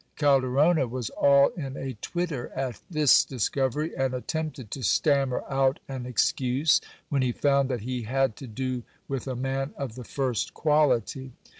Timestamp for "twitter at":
2.01-2.81